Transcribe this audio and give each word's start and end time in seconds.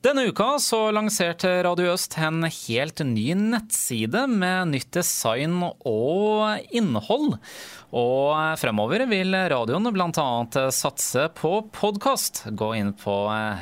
Denne 0.00 0.22
uka 0.24 0.58
så 0.58 0.78
lanserte 0.96 1.48
Radio 1.62 1.90
Øst 1.92 2.14
en 2.16 2.46
helt 2.48 3.02
ny 3.04 3.34
nettside 3.36 4.22
med 4.32 4.70
nytt 4.70 4.94
design 4.96 5.58
og 5.60 6.70
innhold. 6.72 7.34
Og 7.92 8.30
fremover 8.56 9.02
vil 9.10 9.36
radioen 9.52 9.90
bl.a. 9.92 10.24
satse 10.72 11.26
på 11.36 11.50
podkast. 11.76 12.46
Gå 12.48 12.70
inn 12.78 12.94
på 12.96 13.16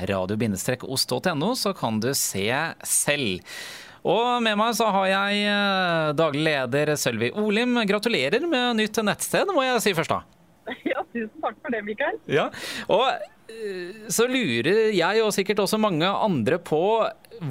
radio-ost.no, 0.06 1.48
så 1.58 1.72
kan 1.74 1.98
du 2.04 2.12
se 2.14 2.46
selv. 2.86 3.56
Og 4.06 4.38
med 4.44 4.54
meg 4.60 4.76
så 4.78 4.92
har 4.94 5.08
jeg 5.10 5.40
eh, 5.42 6.12
daglig 6.20 6.44
leder 6.46 6.92
Sølvi 7.02 7.32
Olim. 7.34 7.80
Gratulerer 7.90 8.46
med 8.46 8.78
nytt 8.78 9.02
nettsted, 9.02 9.50
må 9.50 9.66
jeg 9.66 9.82
si 9.82 9.96
først 9.98 10.14
da. 10.14 10.20
Ja, 10.86 11.02
tusen 11.10 11.34
takk 11.42 11.58
for 11.64 11.74
det, 11.74 11.82
Mikael. 11.82 12.22
Ja, 12.30 12.46
og 12.86 13.10
så 14.12 14.26
lurer 14.28 14.90
jeg 14.92 15.22
og 15.24 15.32
sikkert 15.32 15.62
også 15.64 15.78
mange 15.80 16.08
andre 16.08 16.58
på 16.60 16.82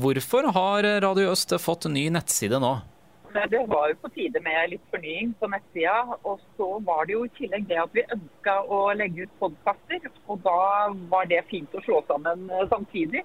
hvorfor 0.02 0.52
har 0.54 0.85
Radio 1.02 1.31
Øst 1.34 1.55
fått 1.62 1.89
ny 1.89 2.08
nettside 2.13 2.59
nå? 2.62 2.76
Det 3.45 3.59
var 3.70 3.89
jo 3.91 3.95
på 4.02 4.09
tide 4.16 4.39
med 4.41 4.72
litt 4.72 4.86
fornying 4.94 5.34
på 5.39 5.49
nettsida. 5.52 5.98
Og 6.23 6.39
så 6.58 6.67
var 6.86 7.05
det 7.05 7.16
jo 7.17 7.25
i 7.25 7.34
tillegg 7.38 7.67
det 7.70 7.81
at 7.81 7.94
vi 7.95 8.05
ønska 8.16 8.55
å 8.63 8.80
legge 8.98 9.27
ut 9.27 9.36
podkaster. 9.41 10.08
Og 10.27 10.39
da 10.45 10.62
var 11.12 11.27
det 11.30 11.44
fint 11.52 11.75
å 11.75 11.84
slå 11.86 12.02
sammen 12.08 12.48
eh, 12.50 12.66
samtidig. 12.72 13.23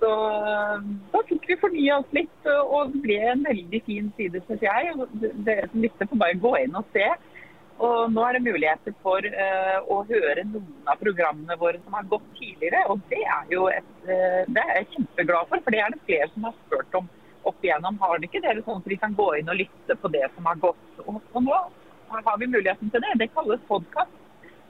Så 0.00 0.10
eh, 0.38 0.88
da 1.12 1.24
fikk 1.28 1.50
vi 1.50 1.58
fornya 1.60 2.00
oss 2.00 2.16
litt, 2.16 2.48
og 2.48 2.94
det 2.94 3.02
ble 3.04 3.18
en 3.32 3.44
veldig 3.46 3.82
fin 3.86 4.08
side, 4.16 4.42
syns 4.46 4.64
jeg. 4.66 4.96
Dere 5.46 5.68
som 5.68 5.84
lytter 5.84 6.10
får 6.10 6.22
bare 6.24 6.40
gå 6.46 6.56
inn 6.64 6.80
og 6.80 6.96
se. 6.96 7.06
Og 7.82 8.12
nå 8.12 8.24
er 8.26 8.36
det 8.36 8.44
muligheter 8.44 8.94
for 9.02 9.24
uh, 9.24 9.78
å 9.90 10.02
høre 10.08 10.44
noen 10.46 10.90
av 10.90 11.00
programmene 11.00 11.56
våre 11.58 11.80
som 11.82 11.96
har 11.96 12.08
gått 12.10 12.26
tidligere. 12.38 12.84
Og 12.92 13.02
det 13.10 13.22
er 13.22 13.52
jo 13.54 13.66
et, 13.72 13.92
uh, 14.06 14.42
det 14.46 14.62
er 14.62 14.80
jeg 14.80 14.90
kjempeglad 14.96 15.50
for, 15.50 15.64
for 15.64 15.74
det 15.74 15.82
er 15.82 15.94
det 15.94 16.02
flere 16.06 16.28
som 16.34 16.48
har 16.48 16.58
spurt 16.60 16.98
om 17.00 17.08
opp 17.48 17.64
igjennom. 17.64 17.98
Har 18.02 18.18
det 18.20 18.28
ikke 18.30 18.42
dere 18.44 18.62
sånn 18.66 18.82
at 18.82 18.90
vi 18.92 18.98
kan 19.00 19.16
gå 19.18 19.28
inn 19.40 19.50
og 19.50 19.58
lytte 19.58 19.96
på 19.98 20.10
det 20.14 20.26
som 20.36 20.46
har 20.50 20.60
gått? 20.62 20.84
Og, 21.06 21.18
og 21.18 21.40
nå 21.46 21.62
har 22.12 22.38
vi 22.38 22.50
muligheten 22.52 22.92
til 22.92 23.02
det. 23.02 23.16
Det 23.24 23.32
kalles 23.34 23.64
podkast. 23.70 24.20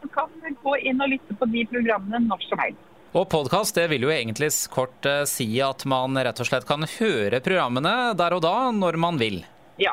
Du 0.02 0.08
kan 0.14 0.56
gå 0.62 0.78
inn 0.82 1.02
og 1.02 1.12
lytte 1.12 1.36
på 1.38 1.46
de 1.52 1.66
programmene 1.70 2.24
når 2.30 2.48
som 2.48 2.62
helst. 2.62 2.88
Og 3.12 3.26
podkast 3.28 3.76
vil 3.92 4.06
jo 4.06 4.12
egentlig 4.14 4.48
kort 4.72 5.04
uh, 5.04 5.26
si 5.28 5.46
at 5.60 5.84
man 5.84 6.16
rett 6.16 6.40
og 6.40 6.48
slett 6.48 6.64
kan 6.68 6.88
høre 6.96 7.42
programmene 7.44 8.14
der 8.16 8.38
og 8.38 8.40
da, 8.46 8.56
når 8.72 8.96
man 9.04 9.20
vil. 9.20 9.42
Ja, 9.80 9.92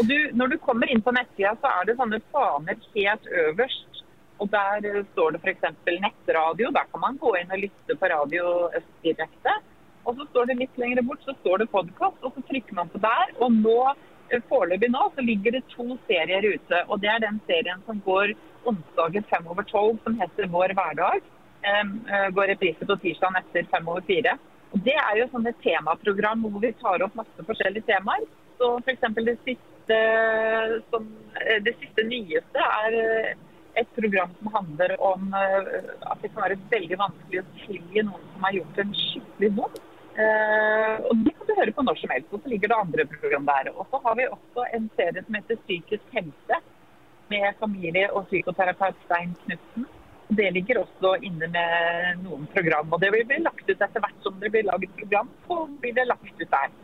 og 0.00 0.08
du, 0.08 0.16
når 0.32 0.52
du 0.52 0.56
kommer 0.64 0.90
inn 0.90 1.02
på 1.04 1.12
nettsida, 1.12 1.52
så 1.60 1.70
er 1.76 1.88
det 1.88 1.98
sånne 1.98 2.20
faner 2.32 2.78
helt 2.94 3.26
øverst. 3.44 3.90
Og 4.40 4.48
Der 4.48 4.86
eh, 4.88 5.02
står 5.12 5.34
det 5.34 5.40
f.eks. 5.42 5.66
nettradio. 6.00 6.70
Der 6.72 6.86
kan 6.92 7.02
man 7.02 7.18
gå 7.20 7.34
inn 7.36 7.52
og 7.52 7.60
lytte 7.60 7.96
på 8.00 8.08
Radio 8.12 8.70
Øst 8.76 8.94
direkte. 9.04 9.56
Og 10.08 10.16
så 10.16 10.24
står 10.30 10.48
det 10.48 10.60
litt 10.62 10.78
lenger 10.80 11.02
bort 11.04 11.26
så 11.26 11.34
står 11.42 11.60
det 11.60 11.72
podkast, 11.74 12.22
og 12.24 12.32
så 12.32 12.44
trykker 12.48 12.78
man 12.78 12.88
på 12.88 13.02
der. 13.02 13.34
Og 13.44 13.52
nå, 13.52 13.76
eh, 14.30 14.40
foreløpig 14.48 14.88
nå 14.94 15.10
så 15.14 15.26
ligger 15.26 15.58
det 15.58 15.66
to 15.74 15.98
serier 16.08 16.48
ute. 16.54 16.84
Og 16.88 17.02
det 17.02 17.12
er 17.12 17.26
den 17.26 17.42
serien 17.50 17.84
som 17.84 18.00
går 18.06 18.32
onsdagen 18.70 19.28
fem 19.28 19.46
over 19.52 19.68
tolv, 19.68 20.00
som 20.04 20.16
heter 20.20 20.48
Vår 20.48 20.76
hverdag. 20.78 21.28
Går 22.32 22.48
reprise 22.48 22.86
på 22.88 22.94
tirsdag 23.02 23.36
etter 23.36 23.66
fem 23.68 23.88
over 23.88 24.00
fire. 24.08 24.32
Og 24.72 24.80
Det 24.80 24.94
er 24.96 25.18
jo 25.18 25.26
sånne 25.28 25.52
temaprogram 25.60 26.46
hvor 26.46 26.62
vi 26.62 26.70
tar 26.80 27.02
opp 27.04 27.16
masse 27.18 27.44
forskjellige 27.44 27.84
temaer. 27.90 28.24
Så 28.56 28.68
f.eks. 28.84 29.04
det 29.16 29.36
siste, 29.44 29.69
som, 30.90 31.06
eh, 31.40 31.62
det 31.62 31.74
siste 31.80 32.04
nyeste 32.06 32.64
er 32.64 32.96
eh, 33.00 33.34
et 33.80 33.92
program 33.94 34.32
som 34.38 34.50
handler 34.54 34.96
om 35.00 35.34
eh, 35.34 35.70
at 36.10 36.22
det 36.22 36.32
kan 36.32 36.44
være 36.44 36.58
veldig 36.72 36.98
vanskelig 37.00 37.42
å 37.42 37.46
tilgi 37.62 38.04
noen 38.06 38.26
som 38.32 38.46
har 38.46 38.56
gjort 38.58 38.82
en 38.82 38.96
skikkelig 39.02 39.52
vondt. 39.58 39.86
og 40.20 41.22
Det 41.24 41.32
kan 41.36 41.46
du 41.48 41.54
høre 41.56 41.72
på 41.72 41.84
når 41.86 42.00
som 42.00 42.10
helst. 42.12 42.32
Og 42.34 42.42
så 42.42 42.50
ligger 42.52 42.68
det 42.68 42.80
andre 42.80 43.06
program 43.14 43.46
der. 43.46 43.70
Og 43.72 43.86
så 43.90 44.00
har 44.04 44.18
vi 44.18 44.26
også 44.26 44.66
en 44.76 44.90
serie 44.98 45.22
som 45.24 45.38
heter 45.38 45.62
Psykisk 45.62 46.18
helse, 46.18 46.60
med 47.30 47.54
familie- 47.60 48.10
og 48.10 48.26
psykoterapeut 48.26 48.96
Stein 49.04 49.36
Knutsen. 49.44 49.86
Det 50.34 50.52
ligger 50.52 50.82
også 50.82 51.14
inne 51.26 51.46
med 51.54 52.24
noen 52.24 52.46
program. 52.50 52.90
Og 52.92 53.00
det 53.00 53.12
vil 53.14 53.26
bli 53.26 53.38
lagt 53.42 53.70
ut 53.70 53.76
etter 53.76 54.02
hvert 54.02 54.26
som 54.26 54.34
det 54.42 54.50
blir 54.50 54.66
laget 54.66 54.92
program, 54.98 55.30
så 55.46 55.62
blir 55.80 55.94
det 55.94 56.08
lagt 56.10 56.42
ut 56.42 56.50
der. 56.50 56.74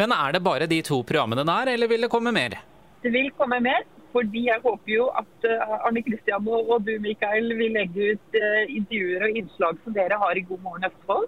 Men 0.00 0.14
er 0.14 0.36
det 0.36 0.44
bare 0.44 0.70
de 0.70 0.80
to 0.86 1.00
programmene 1.06 1.44
der, 1.48 1.74
eller 1.74 1.90
vil 1.90 2.06
det 2.06 2.12
komme 2.12 2.32
mer? 2.34 2.58
Det 3.04 3.12
vil 3.12 3.30
komme 3.38 3.60
mer. 3.64 3.84
Fordi 4.14 4.44
jeg 4.46 4.62
håper 4.62 4.92
jo 4.92 5.08
at 5.18 5.46
eh, 5.48 5.72
Arne 5.82 6.02
Kristian 6.06 6.46
og 6.46 6.76
du 6.86 6.92
Mikael 7.02 7.50
vil 7.58 7.74
legge 7.74 8.12
ut 8.14 8.36
eh, 8.38 8.70
intervjuer 8.70 9.24
og 9.26 9.38
innslag 9.40 9.80
som 9.82 9.96
dere 9.96 10.18
har 10.20 10.38
i 10.38 10.44
God 10.46 10.62
morgen 10.62 10.86
Østfold. 10.86 11.26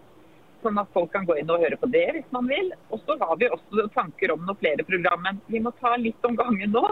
Sånn 0.62 0.78
at 0.78 0.92
folk 0.94 1.10
kan 1.14 1.26
gå 1.26 1.34
inn 1.40 1.50
og 1.50 1.64
høre 1.64 1.78
på 1.80 1.90
det 1.90 2.06
hvis 2.14 2.30
man 2.36 2.46
vil. 2.50 2.70
Og 2.94 3.02
så 3.02 3.18
har 3.22 3.34
vi 3.42 3.50
også 3.50 3.88
tanker 3.96 4.36
om 4.36 4.46
noen 4.46 4.60
flere 4.62 4.86
program. 4.86 5.24
Men 5.26 5.42
vi 5.50 5.62
må 5.64 5.74
ta 5.82 5.96
litt 5.98 6.30
om 6.30 6.38
gangen 6.38 6.74
nå. 6.78 6.84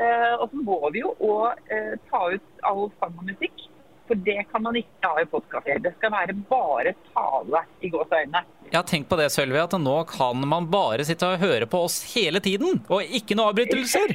Eh, 0.00 0.34
og 0.38 0.48
så 0.48 0.64
må 0.64 0.80
vi 0.96 1.04
jo 1.04 1.12
òg 1.28 1.68
ta 2.08 2.24
ut 2.32 2.64
all 2.70 2.86
sang 2.96 3.20
og 3.20 3.28
musikk. 3.28 3.67
For 4.08 4.20
det 4.24 4.38
kan 4.50 4.64
man 4.64 4.76
ikke 4.80 5.10
ha 5.10 5.20
i 5.20 5.26
postkafeer. 5.28 5.82
Det 5.84 5.92
skal 5.98 6.12
være 6.14 6.36
bare 6.48 6.94
tale 7.12 7.62
i 7.84 7.90
gåseøynene. 7.92 8.44
Ja, 8.72 8.82
tenk 8.84 9.08
på 9.08 9.16
det, 9.20 9.28
Sølvi, 9.32 9.60
at 9.60 9.76
nå 9.80 9.96
kan 10.10 10.44
man 10.48 10.68
bare 10.72 11.04
sitte 11.08 11.28
og 11.28 11.40
høre 11.40 11.68
på 11.70 11.80
oss 11.86 12.00
hele 12.14 12.40
tiden, 12.44 12.82
og 12.88 13.14
ikke 13.20 13.36
noe 13.38 13.52
avbrytelser. 13.52 14.12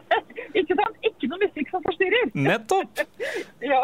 ikke 0.60 0.76
sant? 0.76 1.00
Ikke 1.04 1.28
noe 1.28 1.42
musikk 1.42 1.72
som 1.72 1.84
forstyrrer. 1.84 2.30
Nettopp. 2.36 3.02
ja. 3.72 3.82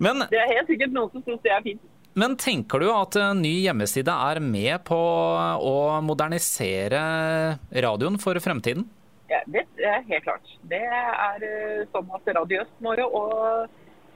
Men, 0.00 0.26
det 0.32 0.42
er 0.42 0.52
helt 0.56 0.72
sikkert 0.72 0.96
noen 0.96 1.12
som 1.14 1.24
syns 1.24 1.44
det 1.44 1.54
er 1.54 1.64
fint. 1.64 1.86
Men 2.18 2.34
tenker 2.40 2.82
du 2.82 2.88
at 2.90 3.14
ny 3.38 3.52
hjemmeside 3.62 4.10
er 4.10 4.40
med 4.42 4.82
på 4.88 4.96
å 4.98 5.74
modernisere 6.02 7.02
radioen 7.84 8.16
for 8.20 8.40
fremtiden? 8.42 8.88
Ja, 9.28 9.42
det 9.46 9.66
er 9.84 10.00
helt 10.08 10.24
klart. 10.24 10.54
Det 10.70 10.80
er 10.80 11.44
eh, 11.44 11.84
sånn 11.92 12.08
at 12.16 12.30
Radio 12.32 12.62
Øst 12.64 12.80
må 12.84 12.94
jo 12.96 13.08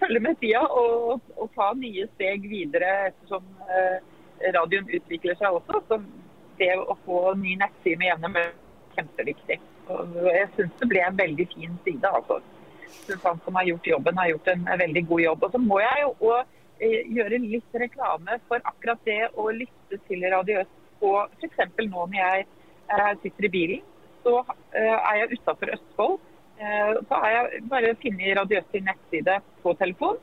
følge 0.03 0.23
med 0.23 0.39
tida 0.41 0.63
og, 0.67 1.21
og, 1.37 1.49
ta 1.57 1.71
nye 1.79 2.07
steg 2.15 2.47
videre 2.51 2.91
ettersom 3.11 3.47
eh, 3.71 3.99
radioen 4.57 4.89
utvikler 4.99 5.39
seg 5.39 5.59
også. 5.59 5.83
Så 5.89 5.99
det 6.61 6.73
å 6.79 6.97
få 7.07 7.21
ny 7.41 7.55
nettside 7.61 8.01
med 8.01 8.11
jevne 8.11 8.33
er 8.43 8.51
kjempeviktig. 8.97 9.59
Og 9.93 10.17
jeg 10.31 10.49
syns 10.57 10.75
det 10.81 10.89
ble 10.91 11.05
en 11.05 11.21
veldig 11.21 11.47
fin 11.55 11.79
side. 11.87 12.09
altså. 12.09 12.41
Synes 13.03 13.29
han 13.29 13.41
som 13.45 13.57
har 13.59 13.69
gjort 13.69 13.93
jobben, 13.93 14.19
har 14.21 14.33
gjort 14.33 14.51
en, 14.53 14.67
veldig 14.85 15.05
god 15.11 15.25
jobb. 15.27 15.47
Og 15.47 15.55
så 15.55 15.63
må 15.63 15.79
jeg 15.83 16.05
jo 16.05 16.11
òg 16.33 16.41
eh, 16.83 16.99
gjøre 17.19 17.45
litt 17.47 17.79
reklame 17.85 18.41
for 18.49 18.73
akkurat 18.73 19.07
det 19.09 19.23
å 19.39 19.49
lytte 19.55 20.01
til 20.09 20.27
Radio 20.35 20.63
Øst 20.65 20.79
på 21.03 21.15
f.eks. 21.41 21.65
nå 21.83 22.05
når 22.05 22.19
jeg 22.19 22.45
eh, 22.47 23.15
sitter 23.25 23.49
i 23.49 23.55
bilen. 23.57 23.89
Så 24.23 24.37
er 24.79 25.17
jeg 25.19 25.41
utafor 25.41 25.73
Østfold 25.75 26.21
så 27.09 27.19
har 27.23 27.33
jeg 27.35 27.63
bare 27.71 27.95
funnet 28.03 28.37
Radiøs 28.39 28.69
sin 28.73 28.87
nettside 28.87 29.39
på 29.63 29.75
telefon. 29.81 30.21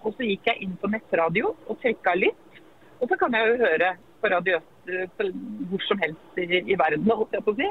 Og 0.00 0.14
så 0.16 0.24
gikk 0.24 0.46
jeg 0.48 0.64
inn 0.64 0.76
på 0.80 0.88
nettradio 0.92 1.54
og 1.66 1.78
trykka 1.82 2.14
litt. 2.16 2.60
Og 3.00 3.08
så 3.08 3.16
kan 3.20 3.34
jeg 3.36 3.48
jo 3.48 3.60
høre 3.64 3.94
på 4.20 4.30
Radiøs 4.32 4.66
eh, 4.92 5.30
hvor 5.70 5.86
som 5.86 6.00
helst 6.02 6.40
i, 6.40 6.46
i 6.60 6.76
verden, 6.78 7.08
holdt 7.08 7.36
jeg 7.36 7.44
på 7.46 7.54
å 7.54 7.58
si. 7.58 7.68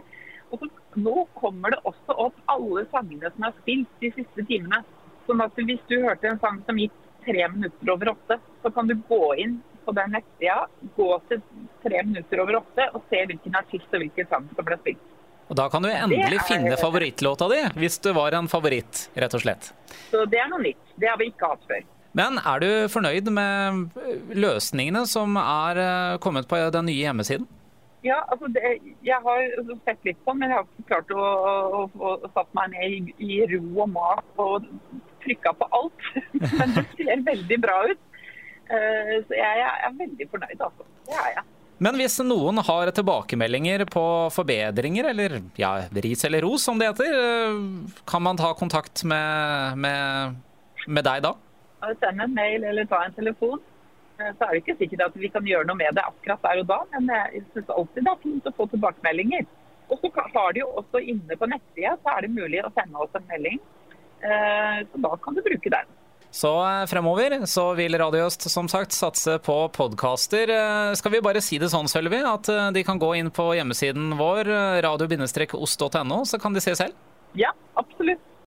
Og 0.50 0.62
så, 0.62 0.69
nå 0.97 1.25
kommer 1.38 1.74
det 1.74 1.81
også 1.85 2.16
opp 2.25 2.38
alle 2.50 2.85
sangene 2.94 3.30
som 3.35 3.46
er 3.46 3.57
spilt 3.62 4.02
de 4.02 4.12
siste 4.18 4.46
timene. 4.50 4.81
Sånn 5.28 5.44
at 5.46 5.62
hvis 5.62 5.81
du 5.91 6.00
hørte 6.01 6.31
en 6.31 6.41
sang 6.41 6.62
som 6.66 6.80
gikk 6.81 6.96
tre 7.25 7.46
minutter 7.53 7.94
over 7.94 8.16
åtte, 8.16 8.40
så 8.63 8.72
kan 8.74 8.90
du 8.90 8.96
gå 9.09 9.24
inn 9.44 9.59
på 9.86 9.94
den 9.97 10.16
nettsida, 10.16 10.66
gå 10.97 11.09
til 11.30 11.44
tre 11.84 12.01
minutter 12.06 12.41
over 12.44 12.59
åtte 12.63 12.90
og 12.94 13.06
se 13.12 13.22
hvilken 13.30 13.57
artist 13.62 13.94
og 13.94 14.03
hvilken 14.03 14.30
sang 14.31 14.50
som 14.56 14.66
ble 14.66 14.78
spilt. 14.81 15.06
Og 15.50 15.58
Da 15.58 15.66
kan 15.74 15.86
du 15.86 15.90
endelig 15.90 16.38
er... 16.38 16.46
finne 16.46 16.76
favorittlåta 16.78 17.48
di, 17.50 17.62
hvis 17.82 17.98
du 18.06 18.12
var 18.14 18.38
en 18.38 18.50
favoritt, 18.52 19.08
rett 19.18 19.34
og 19.34 19.42
slett. 19.44 19.72
Så 20.12 20.26
Det 20.30 20.42
er 20.42 20.52
noe 20.52 20.62
nytt. 20.62 20.84
Det 21.00 21.10
har 21.10 21.18
vi 21.22 21.32
ikke 21.32 21.50
hatt 21.54 21.66
før. 21.70 21.88
Men 22.18 22.40
er 22.42 22.62
du 22.62 22.70
fornøyd 22.90 23.30
med 23.34 23.98
løsningene 24.34 25.06
som 25.10 25.38
er 25.42 25.80
eh, 25.84 26.18
kommet 26.22 26.50
på 26.50 26.58
den 26.74 26.90
nye 26.90 27.04
hjemmesiden? 27.04 27.46
Ja, 28.06 28.22
altså 28.31 28.48
det, 28.56 28.63
jeg 29.04 29.19
har 29.25 29.42
sett 29.84 30.06
litt 30.07 30.19
på 30.24 30.31
den, 30.31 30.40
men 30.42 30.54
jeg 30.54 30.62
har 30.62 30.68
ikke 30.69 30.88
klart 30.88 31.10
å, 31.12 31.25
å, 31.25 31.81
å, 32.00 32.13
å 32.16 32.31
satt 32.31 32.50
meg 32.56 32.72
ned 32.72 32.96
i, 32.96 33.16
i 33.19 33.40
ro 33.51 33.63
og 33.84 33.92
mat 33.92 34.40
og 34.40 34.69
trykka 35.25 35.54
på 35.60 35.68
alt. 35.75 36.06
men 36.62 36.78
det 36.78 36.86
ser 36.96 37.25
veldig 37.28 37.60
bra 37.66 37.81
ut. 37.92 38.06
Uh, 38.69 39.16
så 39.25 39.36
jeg, 39.36 39.60
jeg, 39.60 39.74
er 39.88 39.98
veldig 40.00 40.30
fornøyd, 40.31 40.62
altså. 40.69 40.88
Det 41.10 41.18
er 41.18 41.34
jeg. 41.36 41.46
Men 41.80 41.96
hvis 41.96 42.18
noen 42.28 42.60
har 42.68 42.92
tilbakemeldinger 42.92 43.86
på 43.88 44.04
forbedringer, 44.36 45.12
eller 45.14 45.38
ja, 45.60 45.72
ris 46.04 46.26
eller 46.28 46.44
ros 46.44 46.66
som 46.68 46.80
det 46.80 46.90
heter, 46.92 47.14
eh, 47.16 47.60
kan 48.10 48.24
man 48.26 48.40
ta 48.40 48.52
kontakt 48.60 49.06
med, 49.08 49.78
med, 49.80 50.36
med 50.88 51.08
deg 51.08 51.24
da? 51.24 51.34
Send 52.02 52.20
en 52.20 52.36
mail 52.36 52.66
eller 52.68 52.88
ta 52.90 53.00
en 53.06 53.16
telefon. 53.16 53.62
Eh, 54.20 54.34
så 54.36 54.50
er 54.50 54.52
det 54.52 54.64
ikke 54.66 54.76
sikkert 54.81 55.06
at 55.08 55.16
vi 55.16 55.31
kan 55.31 55.48
gjøre 55.48 55.70
noe 55.70 55.80
med 55.80 55.96
det 55.96 56.04
akkurat 56.04 56.44
der 56.44 56.64
og 56.66 56.68
da, 56.74 56.81
men 56.98 57.08
jeg 57.16 57.46
syns 57.54 57.72
alltid 57.78 58.04
det 58.04 58.12
er 58.12 58.24
fint 58.25 58.52
å 58.52 58.56
få 58.58 58.68
tilbakemeldinger. 58.74 59.48
Og 59.90 60.04
så 60.04 60.12
har 60.36 60.54
de 60.54 60.62
jo 60.62 60.68
også 60.84 61.02
inne 61.02 61.38
på 61.40 61.48
nettsida 61.50 61.96
så 62.04 62.12
er 62.14 62.28
det 62.28 62.36
mulig 62.36 62.60
å 62.62 62.74
sende 62.75 63.06
oss 63.06 63.16
en 63.18 63.32
melding. 63.32 63.64
Eh, 64.20 64.84
så 64.92 65.02
da 65.08 65.16
kan 65.24 65.38
du 65.38 65.42
bruke 65.48 65.72
den. 65.72 65.96
Så 66.31 66.50
eh, 66.66 66.86
fremover 66.86 67.46
så 67.50 67.74
vil 67.74 67.98
Radio 67.98 68.28
Øst 68.28 68.46
som 68.50 68.70
sagt 68.70 68.94
satse 68.94 69.40
på 69.42 69.58
podkaster. 69.74 70.52
Eh, 70.54 70.94
skal 71.00 71.16
vi 71.16 71.24
bare 71.26 71.42
si 71.42 71.58
det 71.62 71.72
sånn, 71.74 71.90
Sølvi, 71.90 72.22
at 72.22 72.50
eh, 72.54 72.70
de 72.76 72.86
kan 72.86 73.02
gå 73.02 73.16
inn 73.18 73.31
på 73.34 73.50
hjemmesiden 73.58 74.14
vår, 74.20 74.52
radio-ost.no, 74.86 76.24
så 76.30 76.42
kan 76.42 76.54
de 76.54 76.64
se 76.64 76.76
selv? 76.78 76.98
Ja, 77.38 77.54
absolutt. 77.78 78.29